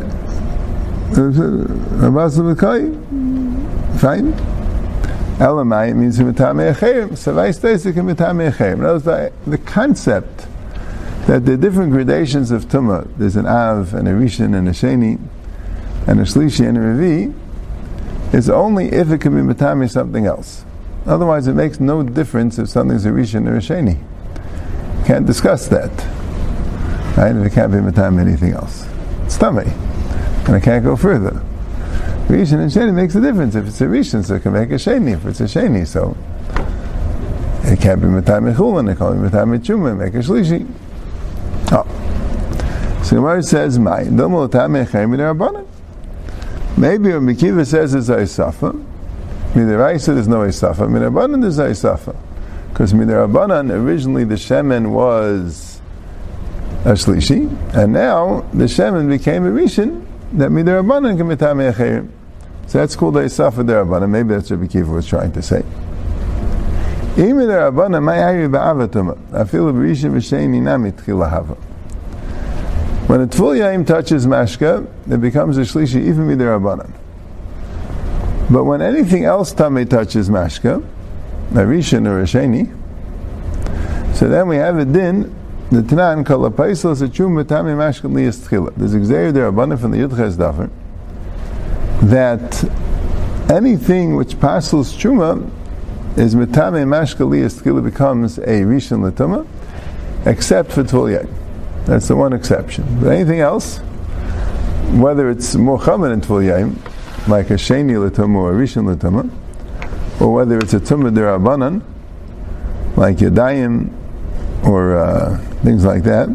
Apostle 2.07 2.55
V'kai, 2.55 3.00
Fine. 3.99 4.33
Elamai 5.37 5.95
means 5.95 6.19
mitame 6.19 6.73
echerim. 6.73 7.17
So 7.17 7.33
vaistasik 7.33 7.93
mitame 7.93 8.51
echerim. 8.51 9.03
The, 9.03 9.31
the 9.49 9.57
concept 9.57 10.47
that 11.27 11.45
the 11.45 11.57
different 11.57 11.91
gradations 11.91 12.51
of 12.51 12.65
tumah, 12.65 13.07
there's 13.17 13.35
an 13.35 13.45
av 13.45 13.93
and 13.93 14.07
a 14.07 14.11
rishon 14.11 14.55
and 14.55 14.67
a 14.67 14.71
sheni, 14.71 15.19
and 16.07 16.19
a 16.19 16.23
shlishi 16.23 16.67
and 16.67 16.77
a 16.77 16.81
revi, 16.81 17.33
is 18.33 18.49
only 18.49 18.91
if 18.91 19.11
it 19.11 19.19
can 19.19 19.35
be 19.35 19.53
mitame 19.53 19.89
something 19.89 20.25
else. 20.25 20.65
Otherwise, 21.05 21.47
it 21.47 21.53
makes 21.53 21.79
no 21.79 22.03
difference 22.03 22.59
if 22.59 22.69
something's 22.69 23.05
a 23.05 23.09
rishon 23.09 23.47
or 23.47 23.55
a 23.55 23.59
sheni. 23.59 23.99
can't 25.05 25.25
discuss 25.25 25.67
that. 25.67 25.89
Right? 27.17 27.35
If 27.35 27.45
it 27.45 27.53
can't 27.53 27.71
be 27.71 27.81
matam 27.81 28.19
anything 28.19 28.53
else. 28.53 28.87
It's 29.25 29.37
tummy. 29.37 29.65
And 30.45 30.55
I 30.55 30.59
can't 30.59 30.83
go 30.83 30.95
further. 30.95 31.43
Rishon 32.27 32.59
and 32.59 32.71
Sheni 32.71 32.93
makes 32.93 33.15
a 33.15 33.21
difference. 33.21 33.55
If 33.55 33.67
it's 33.67 33.81
a 33.81 33.85
Rishon, 33.85 34.23
so 34.25 34.35
it 34.35 34.43
can 34.43 34.53
make 34.53 34.69
a 34.71 34.75
Sheni. 34.75 35.13
If 35.13 35.25
it's 35.25 35.41
a 35.41 35.43
Sheni, 35.43 35.85
so 35.85 36.15
it 37.63 37.79
can't 37.79 38.01
be 38.01 38.07
Matam 38.07 38.45
Mechulman, 38.45 38.91
it 38.91 38.97
can 38.97 39.13
be 39.13 39.23
Matam 39.23 39.57
Mechuma, 39.57 39.97
make 39.97 40.13
a 40.13 40.19
Shlishi. 40.19 40.67
Oh. 41.71 41.85
So 43.03 43.15
Gemara 43.17 43.43
says, 43.43 43.77
"My 43.79 44.03
domo 44.03 44.43
Matam 44.43 44.73
Mechayim 44.73 45.15
Rabbanan." 45.15 45.65
Maybe 46.77 47.11
what 47.11 47.21
Mekiva 47.21 47.65
says 47.65 47.93
is 47.93 48.09
Aisafa. 48.09 48.85
Midiraisa 49.53 50.13
there's 50.13 50.27
no 50.27 50.39
Aisafa. 50.39 50.87
Midirabanan 50.87 51.41
there's 51.41 51.57
Aisafa. 51.57 52.15
Because 52.69 52.93
Midirabanan, 52.93 53.69
originally 53.69 54.23
the 54.23 54.35
Shemen 54.35 54.91
was 54.91 55.81
a 56.85 56.93
Shlishi, 56.93 57.49
and 57.75 57.91
now 57.91 58.45
the 58.53 58.63
Shemen 58.63 59.09
became 59.09 59.45
a 59.45 59.49
Rishon 59.49 60.05
that 60.33 60.49
Midirabanan 60.49 61.17
can 61.17 61.27
be 61.27 61.35
Tamei 61.35 62.07
So 62.67 62.77
that's 62.77 62.95
called 62.95 63.15
Aisafa 63.15 63.65
Derabanan. 63.65 64.09
Maybe 64.09 64.29
that's 64.29 64.49
what 64.49 64.61
Mekiva 64.61 64.93
was 64.93 65.07
trying 65.07 65.31
to 65.33 65.41
say. 65.41 65.63
Rabbana, 67.15 68.01
my 68.01 68.23
Ari 68.23 68.47
Ba'avatuma, 68.47 69.33
I 69.33 69.43
feel 69.43 69.67
a 69.67 69.73
Berisha 69.73 70.09
V'Sheini 70.09 70.61
Nami 70.61 70.91
Tchila 70.93 71.29
Hava. 71.29 71.55
When 73.07 73.19
a 73.19 73.27
Tvul 73.27 73.59
Yaim 73.59 73.85
touches 73.85 74.25
Mashka, 74.25 74.87
it 75.11 75.19
becomes 75.19 75.57
a 75.57 75.61
Shlishi, 75.61 76.07
even 76.07 76.27
Rabbanan. 76.27 76.93
But 78.49 78.63
when 78.63 78.81
anything 78.81 79.25
else 79.25 79.51
Tame 79.51 79.85
touches 79.85 80.29
Mashka, 80.29 80.81
a 81.51 81.53
Rishon 81.53 82.07
or 82.07 82.21
a 82.21 82.23
Sheni, 82.23 82.77
so 84.15 84.29
then 84.29 84.47
we 84.47 84.55
have 84.55 84.77
a 84.77 84.85
din, 84.85 85.35
the 85.71 85.81
Tanan 85.81 86.25
called 86.25 86.45
a 86.45 86.49
Paisel 86.49 86.93
Sechum 86.93 87.41
Matame 87.41 87.77
Mashka 87.77 88.11
Liyas 88.11 88.45
Tchila. 88.45 88.73
There's 88.75 88.93
Xer 88.93 89.33
the 89.33 89.39
Rabbanan 89.39 89.79
from 89.79 89.91
the 89.91 89.99
Yudches 89.99 90.35
Dafer, 90.35 90.69
that 92.09 92.69
anything 93.49 94.17
which 94.17 94.37
passes 94.41 94.91
Chuma 94.91 95.49
is 96.17 96.35
Matame 96.35 96.83
Mashka 96.83 97.25
Liyas 97.25 97.61
Tchila 97.61 97.81
becomes 97.81 98.37
a 98.39 98.63
Rishon 98.63 99.09
Latuma, 99.09 99.47
except 100.25 100.73
for 100.73 100.83
Tvul 100.83 101.17
Yaim. 101.17 101.33
That's 101.85 102.09
the 102.09 102.17
one 102.17 102.33
exception. 102.33 102.99
But 102.99 103.13
anything 103.13 103.39
else, 103.39 103.77
whether 104.97 105.29
it's 105.29 105.53
chaman 105.53 106.11
in 106.11 106.19
Tvul 106.19 107.29
like 107.29 107.49
a 107.49 107.53
Sheni 107.53 107.93
Latuma 107.93 108.35
or 108.35 108.51
a 108.51 108.55
Rishon 108.57 108.93
Latuma, 108.93 109.31
or 110.19 110.33
whether 110.33 110.57
it's 110.57 110.73
a 110.73 110.81
Tumah 110.81 111.15
Derabanan, 111.15 111.81
like 112.97 113.15
Yadayim 113.19 114.00
or 114.63 114.97
uh, 114.97 115.37
things 115.63 115.85
like 115.85 116.03
that, 116.03 116.29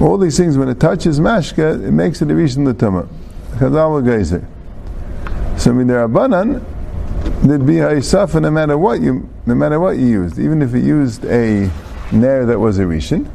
all 0.00 0.16
these 0.16 0.36
things, 0.36 0.56
when 0.56 0.68
it 0.68 0.80
touches 0.80 1.20
Mashka, 1.20 1.86
it 1.86 1.90
makes 1.90 2.22
it 2.22 2.30
a 2.30 2.34
Rishon 2.34 2.70
Latuma. 2.72 3.08
Chazal 3.56 4.04
Geyser. 4.04 4.46
So, 5.58 5.78
in 5.78 5.88
Derabanan, 5.88 6.64
there'd 7.42 7.66
be 7.66 7.80
a 7.80 7.88
Isafa 7.90 8.40
no 8.40 8.50
matter 8.50 8.78
what 8.78 9.00
you, 9.00 9.28
no 9.44 9.54
matter 9.54 9.78
what 9.78 9.98
you 9.98 10.06
used, 10.06 10.38
even 10.38 10.62
if 10.62 10.72
you 10.72 10.80
used 10.80 11.24
a 11.26 11.70
nair 12.12 12.46
that 12.46 12.58
was 12.58 12.78
a 12.78 12.82
Rishon 12.82 13.30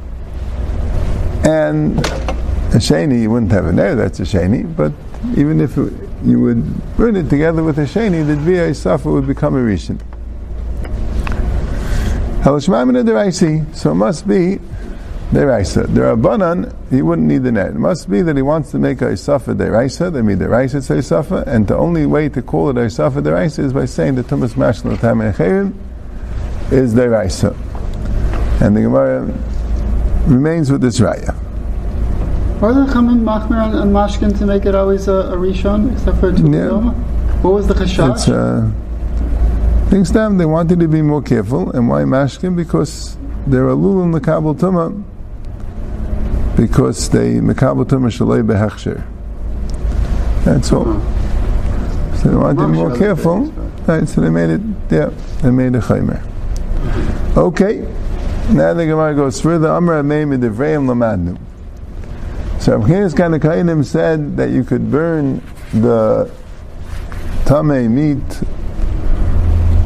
and 1.45 1.99
a 1.99 2.79
sheni, 2.79 3.21
you 3.21 3.29
wouldn't 3.29 3.51
have 3.51 3.67
a 3.67 3.71
nair 3.71 3.95
that's 3.95 4.19
a 4.19 4.23
sheni, 4.23 4.75
but 4.75 4.91
even 5.37 5.61
if 5.61 5.77
you 5.77 6.41
would 6.41 6.97
burn 6.97 7.15
it 7.15 7.29
together 7.29 7.61
with 7.61 7.77
a 7.77 7.83
sheni, 7.83 8.25
the 8.25 8.33
dviya 8.33 8.75
safa 8.75 9.09
would 9.09 9.27
become 9.27 9.55
a 9.55 9.59
rishon. 9.59 9.99
So 12.45 12.57
it 12.57 13.95
must 13.95 14.27
be 14.27 14.59
deraisa. 15.31 15.87
Derabanan, 15.87 16.75
he 16.91 17.01
wouldn't 17.01 17.27
need 17.27 17.41
the 17.41 17.51
net. 17.51 17.69
It 17.69 17.79
must 17.79 18.07
be 18.07 18.21
that 18.21 18.35
he 18.35 18.43
wants 18.43 18.69
to 18.69 18.77
make 18.77 19.01
a 19.01 19.05
isafa 19.05 19.55
deraisa, 19.55 20.13
they 20.13 20.21
mean 20.21 20.37
deraisa 20.37 20.83
say 20.83 20.97
isafa, 20.97 21.47
and 21.47 21.67
the 21.67 21.75
only 21.75 22.05
way 22.05 22.29
to 22.29 22.43
call 22.43 22.69
it 22.69 22.77
a 22.77 22.81
isafa 22.81 23.23
deraisa 23.23 23.63
is 23.63 23.73
by 23.73 23.85
saying 23.85 24.13
the 24.13 24.21
tumas 24.21 24.53
mashal 24.53 24.99
tam 24.99 25.21
is 25.21 26.93
deraisa. 26.93 27.55
And 28.61 28.77
the 28.77 28.81
Gemara 28.81 29.21
remains 30.27 30.71
with 30.71 30.81
this 30.81 30.99
raya. 30.99 31.35
Are 32.61 32.73
there 32.75 32.93
coming 32.93 33.25
machmer 33.25 33.81
and, 33.81 33.91
mashkin 33.91 34.37
to 34.37 34.45
make 34.45 34.67
it 34.67 34.75
always 34.75 35.07
a, 35.07 35.13
a 35.13 35.35
rishon, 35.35 35.91
except 35.93 36.19
for 36.19 36.29
yeah. 36.29 36.91
What 37.41 37.55
was 37.55 37.67
the 37.67 37.73
chashash? 37.73 38.29
Uh, 38.29 38.84
Things 39.89 40.11
them 40.11 40.37
they 40.37 40.45
wanted 40.45 40.79
to 40.79 40.87
be 40.87 41.01
more 41.01 41.21
careful, 41.21 41.71
and 41.71 41.87
why 41.87 42.03
mashkin? 42.03 42.55
Because 42.55 43.17
they're 43.47 43.67
a 43.67 43.75
lul 43.75 44.03
in 44.03 44.11
the 44.11 44.19
kabel 44.19 44.55
tuma, 44.55 45.03
because 46.57 47.09
they 47.09 47.35
mekabel 47.35 47.85
tuma 47.85 48.09
shalei 48.09 48.45
behechsher. 48.45 49.03
That's 50.43 50.71
all. 50.71 51.01
So 52.17 52.29
they 52.29 52.35
wanted 52.35 52.61
to 52.61 52.67
be 52.67 52.73
more 52.73 52.95
careful, 52.97 53.51
right? 53.87 54.07
So 54.07 54.21
they 54.21 54.29
made 54.29 54.49
it. 54.49 54.61
Yeah, 54.89 55.11
they 55.41 55.51
made 55.51 55.75
a 55.75 55.79
chaymer. 55.79 56.21
Okay. 57.37 57.85
Now 58.51 58.73
the 58.73 58.85
Gemara 58.85 59.15
goes 59.15 59.41
further. 59.41 59.69
Amr 59.69 60.03
Ameim 60.03 60.37
Devrayim 60.39 60.85
Lamadnu. 60.85 61.37
So 62.61 62.79
Abchinas 62.79 63.13
Kanakainim 63.13 63.83
said 63.83 64.37
that 64.37 64.51
you 64.51 64.63
could 64.63 64.91
burn 64.91 65.41
the 65.73 66.31
tame 67.45 67.95
meat, 67.95 68.41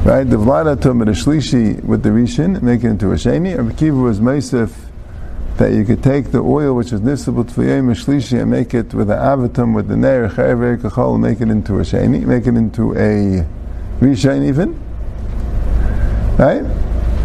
right, 0.10 0.24
the 0.28 0.38
vlada 0.38 0.80
tum 0.82 1.00
the 1.00 1.06
shlishi 1.06 1.84
with 1.84 2.01
the 2.01 2.10
rishin, 2.10 2.62
make 2.63 2.84
it 2.84 2.88
into 2.88 3.12
a 3.12 3.16
sheni. 3.16 3.56
Rabbi 3.56 3.75
Kiva 3.75 3.96
was 3.96 4.20
meisif 4.20 4.74
that 5.58 5.72
you 5.72 5.86
could 5.86 6.01
take 6.01 6.32
the 6.32 6.39
oil 6.39 6.74
which 6.74 6.92
is 6.92 7.01
nisabut 7.01 7.51
tvayim 7.51 7.94
shlishi 7.94 8.42
and 8.42 8.50
make 8.50 8.74
it 8.74 8.92
with 8.94 9.08
the 9.10 9.13
avatum 9.13 9.75
with 9.75 9.88
the 9.88 9.96
ner 9.96 10.28
chayav 10.30 10.82
kachol, 10.82 11.20
make 11.20 11.42
it 11.42 11.50
into 11.50 11.75
a 11.75 11.82
sheni, 11.82 12.25
make 12.25 12.48
it 12.48 12.56
into 12.56 12.94
a 12.94 13.46
rishin 14.00 14.48
even, 14.48 14.74
right? 16.38 16.63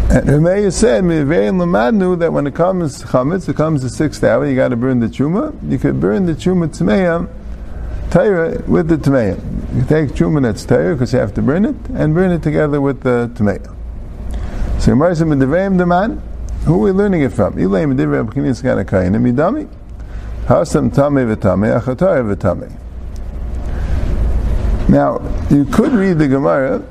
And 0.07 0.29
Rameya 0.29 0.71
said, 0.71 1.03
"Mevein 1.03 1.55
lemadnu 1.55 2.19
that 2.19 2.31
when 2.31 2.45
it 2.45 2.53
comes 2.53 3.01
chametz, 3.03 3.49
it 3.49 3.55
comes 3.55 3.81
the 3.81 3.89
sixth 3.89 4.23
hour. 4.23 4.45
You 4.45 4.55
got 4.55 4.67
to 4.67 4.75
burn 4.75 4.99
the 4.99 5.07
truma. 5.07 5.55
You 5.67 5.79
could 5.79 5.99
burn 5.99 6.27
the 6.27 6.33
truma 6.33 6.67
tmeya, 6.67 7.27
Torah 8.11 8.61
with 8.67 8.89
the 8.89 8.97
tmeya. 8.97 9.64
You 9.75 9.83
take 9.83 10.11
truma 10.11 10.41
that's 10.41 10.63
Torah 10.63 10.93
because 10.95 11.11
you 11.11 11.19
have 11.19 11.33
to 11.33 11.41
burn 11.41 11.65
it, 11.65 11.75
and 11.93 12.13
burn 12.13 12.31
it 12.31 12.41
together 12.41 12.79
with 12.79 13.01
the 13.01 13.29
tomato. 13.35 13.75
So 14.79 14.93
Gemara 14.93 15.15
said, 15.15 15.27
"Mevein 15.27 15.77
deman." 15.77 16.21
Who 16.63 16.75
are 16.75 16.77
we 16.77 16.91
learning 16.91 17.21
it 17.21 17.33
from? 17.33 17.55
Ilay 17.55 17.85
medivrei 17.85 18.25
abchinis 18.25 18.63
ganakayin 18.63 19.15
midami. 19.21 19.67
Hasam 20.45 20.93
tame 20.95 21.27
v'tame 21.27 21.79
achatay 21.79 22.35
v'tame. 22.35 22.71
Now 24.89 25.21
you 25.49 25.65
could 25.65 25.91
read 25.91 26.19
the 26.19 26.27
Gemara 26.27 26.81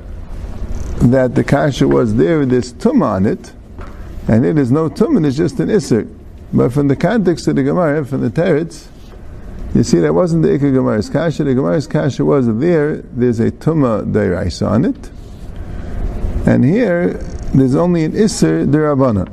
that 1.01 1.35
the 1.35 1.43
kasha 1.43 1.87
was 1.87 2.15
there, 2.15 2.45
there's 2.45 2.71
tum 2.71 3.01
on 3.01 3.25
it, 3.25 3.51
and 4.27 4.45
it 4.45 4.57
is 4.57 4.71
no 4.71 4.89
tum, 4.89 5.25
it's 5.25 5.35
just 5.35 5.59
an 5.59 5.69
isser. 5.69 6.07
But 6.53 6.71
from 6.71 6.87
the 6.87 6.95
context 6.95 7.47
of 7.47 7.55
the 7.55 7.63
Gemara, 7.63 8.05
from 8.05 8.21
the 8.21 8.29
teretz, 8.29 8.87
you 9.75 9.83
see 9.83 9.99
that 9.99 10.13
wasn't 10.13 10.43
the 10.43 10.49
Ikka 10.49 10.73
Gemara's 10.73 11.09
kasha. 11.09 11.43
The 11.43 11.53
Gemara's 11.53 11.85
kasha 11.85 12.23
was 12.23 12.47
there. 12.47 12.97
There's 12.97 13.41
a 13.41 13.51
tuma 13.51 14.09
deirais 14.09 14.65
on 14.65 14.85
it, 14.85 15.11
and 16.47 16.63
here 16.63 17.13
there's 17.53 17.75
only 17.75 18.05
an 18.05 18.13
isser 18.13 18.65
derabana. 18.65 19.29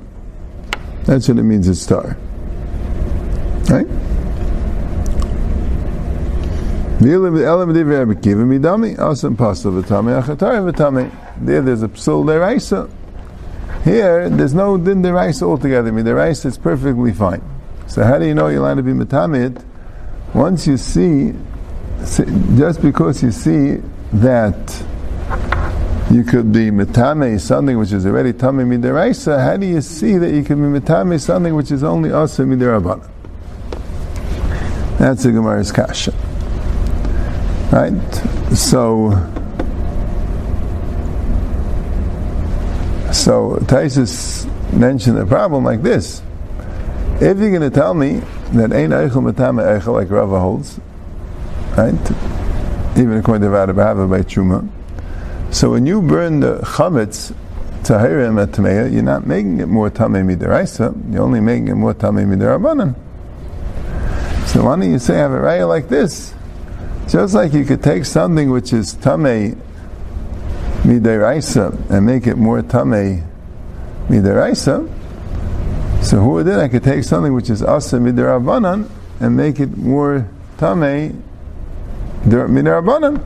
That's 1.04 1.28
what 1.28 1.38
it 1.38 1.44
means. 1.44 1.68
It's 1.68 1.80
star, 1.80 2.16
right? 3.70 3.87
There, 7.00 7.18
there's 11.61 11.82
a 11.82 11.88
psul 11.88 12.25
deraisa. 12.25 12.90
Here, 13.84 14.28
there's 14.28 14.54
no 14.54 14.76
din 14.78 15.02
deraisa 15.02 15.42
altogether. 15.42 15.88
I 15.88 15.90
mean, 15.90 16.04
deraisa 16.04 16.46
is 16.46 16.58
perfectly 16.58 17.12
fine. 17.12 17.42
So 17.88 18.04
how 18.04 18.18
do 18.18 18.26
you 18.26 18.34
know 18.34 18.46
you're 18.49 18.61
allowed 18.61 18.75
to 18.75 18.82
be 18.82 18.92
metamid? 18.92 19.64
Once 20.34 20.66
you 20.66 20.76
see, 20.76 21.34
just 22.56 22.80
because 22.80 23.22
you 23.22 23.30
see 23.30 23.76
that 24.12 24.84
you 26.10 26.24
could 26.24 26.52
be 26.52 26.70
metame 26.70 27.38
something 27.38 27.78
which 27.78 27.92
is 27.92 28.06
already 28.06 28.32
tame 28.32 28.66
midiraisa, 28.68 29.42
how 29.42 29.56
do 29.56 29.66
you 29.66 29.80
see 29.80 30.18
that 30.18 30.32
you 30.32 30.42
can 30.42 30.56
be 30.56 30.80
metame 30.80 31.20
something 31.20 31.54
which 31.54 31.70
is 31.70 31.84
only 31.84 32.12
also 32.12 32.44
midirabana? 32.44 33.08
That's 34.98 35.22
the 35.22 35.32
Gemara's 35.32 35.72
kasha. 35.72 36.12
Right? 37.70 37.92
So, 38.54 39.10
so 43.12 43.58
Taisus 43.66 44.46
mentioned 44.72 45.18
a 45.18 45.26
problem 45.26 45.64
like 45.64 45.82
this. 45.82 46.22
If 47.21 47.38
you're 47.38 47.50
going 47.50 47.61
to 47.62 47.71
tell 47.71 47.95
me 47.95 48.21
that 48.52 48.73
ain't 48.73 48.92
eichel 48.92 49.33
matame 49.33 49.62
eichel 49.62 49.95
like 49.95 50.11
Rava 50.11 50.40
holds, 50.40 50.81
right? 51.76 51.95
Even 52.97 53.19
according 53.19 53.42
to 53.42 53.49
Vadabhava 53.49 54.11
by 54.11 54.23
Chuma. 54.23 54.69
So 55.52 55.71
when 55.71 55.87
you 55.87 56.02
burn 56.02 56.40
the 56.40 56.59
chametz 56.59 57.35
tahirim 57.83 58.42
at 58.42 58.50
tameya, 58.50 58.92
you're 58.92 59.02
not 59.02 59.26
making 59.26 59.61
it 59.61 59.66
more 59.66 59.90
tamei 59.90 60.25
midiraisa. 60.25 61.12
You're 61.12 61.23
only 61.23 61.40
making 61.40 61.69
it 61.69 61.75
more 61.75 61.95
tamei 61.95 62.26
midirabanan. 62.26 62.95
So 64.49 64.64
why 64.64 64.76
don't 64.76 64.90
you 64.90 64.99
say 64.99 65.16
have 65.16 65.33
a 65.33 65.38
raya 65.38 65.69
like 65.69 65.88
this? 65.88 66.35
Just 67.09 67.35
like 67.35 67.52
you 67.52 67.64
could 67.64 67.83
take 67.83 68.04
something 68.04 68.50
which 68.50 68.73
is 68.73 68.95
tamei 68.95 69.57
midiraisa 70.83 71.90
and 71.90 72.07
make 72.07 72.26
it 72.26 72.37
more 72.37 72.62
tamei 72.62 73.25
midiraisa. 74.09 74.88
So 76.02 76.21
who 76.21 76.42
then 76.42 76.59
I 76.59 76.68
could 76.68 76.82
take 76.82 77.04
something 77.04 77.32
which 77.32 77.49
is 77.49 77.62
asa 77.62 77.97
midirabanan 77.97 78.90
and 79.21 79.37
make 79.37 79.61
it 79.61 79.76
more 79.76 80.28
tamei 80.59 81.18
midirabanan. 82.25 83.23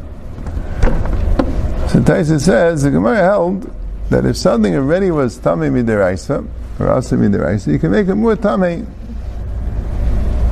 So 1.91 2.01
Taisa 2.01 2.39
says 2.39 2.83
the 2.83 2.91
Gemara 2.91 3.17
held 3.17 3.73
that 4.11 4.27
if 4.27 4.37
something 4.37 4.75
already 4.77 5.11
was 5.11 5.39
tamei 5.39 5.71
midiraisa 5.71 6.47
or 6.79 6.89
asa 6.91 7.17
midiraisa, 7.17 7.73
you 7.73 7.79
can 7.79 7.91
make 7.91 8.09
it 8.09 8.15
more 8.15 8.37
tamei 8.37 8.87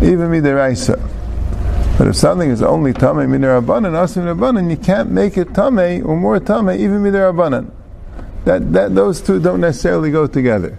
even 0.03 0.31
midiraisa. 0.31 0.99
But 1.99 2.09
if 2.09 2.17
something 2.17 2.51
is 2.51 2.63
only 2.63 2.95
tamei 2.95 3.29
midirabanan, 3.29 3.95
asa 3.95 4.21
midirabanan, 4.21 4.71
you 4.71 4.79
can't 4.79 5.11
make 5.11 5.37
it 5.37 5.49
tamei 5.49 6.05
or 6.05 6.17
more 6.17 6.41
tamei 6.41 6.79
even 6.79 7.03
midirabanan. 7.03 7.71
That 8.47 8.73
that 8.73 8.95
those 8.95 9.21
two 9.21 9.41
don't 9.41 9.61
necessarily 9.61 10.11
go 10.11 10.27
together. 10.27 10.79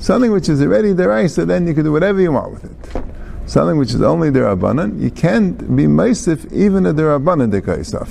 Something 0.00 0.32
which 0.32 0.48
is 0.48 0.62
already 0.62 0.94
deraisa, 0.94 1.46
then 1.46 1.66
you 1.66 1.74
can 1.74 1.84
do 1.84 1.92
whatever 1.92 2.20
you 2.20 2.32
want 2.32 2.52
with 2.52 2.64
it. 2.64 3.04
Something 3.46 3.76
which 3.76 3.92
is 3.94 4.00
only 4.00 4.30
derabanan, 4.30 5.00
you 5.00 5.10
can't 5.10 5.58
be 5.76 5.84
meisif 5.84 6.50
even 6.52 6.86
a 6.86 6.94
derabanan 6.94 7.52
dekaisaf. 7.52 8.08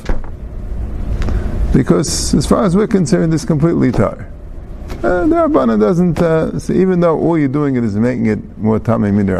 Because 1.74 2.34
as 2.36 2.46
far 2.46 2.64
as 2.64 2.76
we're 2.76 2.88
concerned, 2.88 3.34
it's 3.34 3.46
completely 3.46 3.92
tar. 3.92 4.30
Uh, 5.04 5.26
the 5.26 5.78
doesn't, 5.80 6.20
uh, 6.22 6.60
so 6.60 6.74
even 6.74 7.00
though 7.00 7.18
all 7.18 7.38
you're 7.38 7.48
doing 7.48 7.76
it 7.76 7.84
is 7.84 7.96
making 7.96 8.26
it 8.28 8.58
more 8.58 8.80
tamei 8.80 9.14
min 9.14 9.26
the 9.26 9.36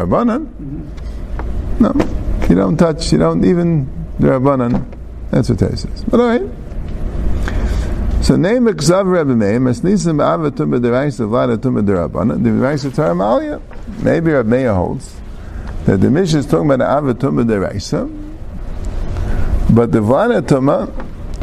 no, 1.80 1.94
you 2.50 2.56
don't 2.56 2.78
touch, 2.78 3.12
you 3.12 3.18
don't 3.18 3.46
even 3.46 3.86
the 4.20 4.28
Rabbanan. 4.28 4.86
That's 5.32 5.50
what 5.50 5.62
it 5.62 5.78
says. 5.78 6.04
But 6.06 6.20
alright. 6.20 6.59
So 8.22 8.36
name 8.36 8.66
Ekzav 8.66 9.06
Rebbe 9.12 9.36
Meir, 9.36 9.60
Mesnisim 9.60 10.20
Avatum 10.20 10.78
B'Deraisa 10.78 11.28
Vladatum 11.28 11.82
B'Derabbanan, 11.82 12.44
the 12.44 12.50
Deraisa 12.50 12.92
Taramalia. 12.92 13.62
Maybe 14.04 14.32
Rebbe 14.32 14.48
Meir 14.48 14.74
holds 14.74 15.16
that 15.86 16.02
the 16.02 16.12
Mishnah 16.12 16.40
is 16.40 16.46
talking 16.46 16.70
about 16.70 17.04
Avatum 17.04 17.44
B'Deraisa, 17.44 18.08
but 19.74 19.92
the 19.92 20.00
Vladatum 20.00 20.90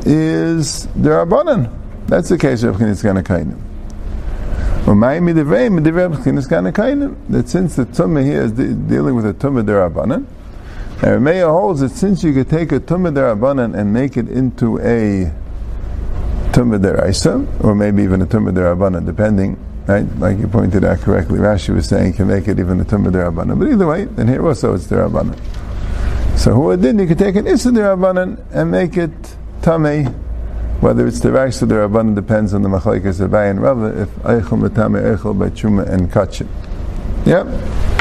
is 0.06 0.86
the 0.88 1.10
Rabbanan. 1.10 1.72
That's 2.06 2.28
the 2.28 2.38
case 2.38 2.62
of 2.62 2.76
Chiniskan 2.76 3.22
Kainim. 3.24 3.58
That 7.28 7.48
since 7.48 7.74
the 7.74 7.86
Tumah 7.86 8.24
here 8.24 8.42
is 8.42 8.52
de- 8.52 8.74
dealing 8.74 9.16
with 9.16 9.26
a 9.26 9.34
Tumah 9.34 9.64
Derabanan, 9.64 10.26
and 11.02 11.26
Rameya 11.26 11.50
holds 11.50 11.80
that 11.80 11.88
since 11.88 12.22
you 12.22 12.32
could 12.32 12.48
take 12.48 12.70
a 12.70 12.78
Tumah 12.78 13.12
Derabanan 13.12 13.76
and 13.76 13.92
make 13.92 14.16
it 14.16 14.28
into 14.28 14.78
a 14.78 15.32
Tumah 16.56 16.80
Deraisa, 16.80 17.62
or 17.62 17.74
maybe 17.74 18.02
even 18.02 18.22
a 18.22 18.26
Tumah 18.26 18.52
Derabanan, 18.52 19.04
depending, 19.04 19.58
right? 19.86 20.06
Like 20.18 20.38
you 20.38 20.48
pointed 20.48 20.84
out 20.84 21.00
correctly, 21.00 21.38
Rashi 21.38 21.74
was 21.74 21.86
saying 21.86 22.14
can 22.14 22.28
make 22.28 22.48
it 22.48 22.58
even 22.58 22.80
a 22.80 22.84
Tumah 22.84 23.12
Derabanan. 23.12 23.58
But 23.58 23.68
either 23.68 23.86
way, 23.86 24.06
then 24.06 24.28
here 24.28 24.46
also 24.46 24.74
it's 24.74 24.86
Derabanan. 24.86 25.38
So 26.38 26.54
who 26.54 26.74
did 26.78 26.98
you 26.98 27.06
could 27.06 27.18
take 27.18 27.36
an 27.36 27.46
Issa 27.46 27.70
Derabanan 27.70 28.42
and 28.52 28.70
make 28.70 28.96
it 28.96 29.12
Tameh 29.60 30.14
whether 30.80 31.06
it's 31.06 31.24
Rice 31.24 31.62
or 31.62 31.66
the 31.66 31.74
Rabban 31.74 32.14
depends 32.14 32.52
on 32.52 32.62
the 32.62 32.68
Machlaikas 32.68 33.20
of 33.20 33.32
and 33.34 33.60
Rava, 33.60 34.02
if 34.02 34.10
Eichel 34.16 34.60
Matame 34.60 35.16
Eichel 35.16 35.38
by 35.38 35.48
Chuma 35.50 35.88
and 35.88 36.10
Kachin. 36.12 36.48
Yep. 37.24 37.95